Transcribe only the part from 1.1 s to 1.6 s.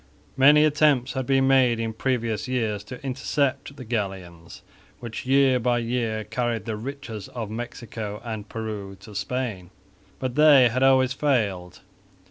had been